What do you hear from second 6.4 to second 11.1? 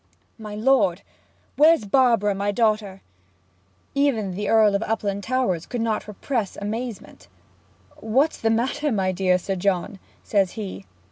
amazement. 'What's the matter, my dear Sir John,' says he.